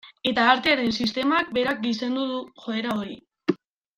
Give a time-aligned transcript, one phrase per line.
[0.29, 3.21] Eta artearen sistemak berak gizendu du joera hori.